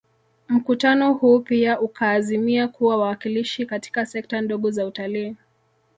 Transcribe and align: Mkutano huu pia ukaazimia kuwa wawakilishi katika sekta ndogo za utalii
Mkutano 0.49 1.13
huu 1.13 1.39
pia 1.39 1.79
ukaazimia 1.81 2.67
kuwa 2.67 2.97
wawakilishi 2.97 3.65
katika 3.65 4.05
sekta 4.05 4.41
ndogo 4.41 4.71
za 4.71 4.85
utalii 4.85 5.35